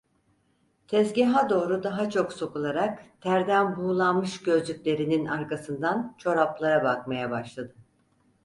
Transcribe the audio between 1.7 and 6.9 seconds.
daha çok sokularak terden buğulanmış gözlüklerinin arkasından çoraplara